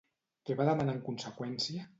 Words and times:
Què 0.49 0.55
va 0.61 0.67
demanar 0.71 0.97
en 0.97 1.05
conseqüència? 1.11 1.89